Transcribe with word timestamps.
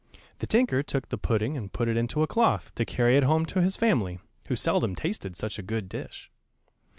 The 0.39 0.47
tinker 0.47 0.81
took 0.81 1.09
the 1.09 1.17
pudding 1.19 1.55
and 1.55 1.71
put 1.71 1.87
it 1.87 1.95
into 1.95 2.23
a 2.23 2.27
cloth, 2.27 2.73
to 2.73 2.85
carry 2.85 3.17
it 3.17 3.23
home 3.23 3.45
to 3.45 3.61
his 3.61 3.75
family, 3.75 4.17
who 4.47 4.55
seldom 4.55 4.95
tasted 4.95 5.35
such 5.35 5.59
a 5.59 5.61
good 5.61 5.87
dish. 5.87 6.31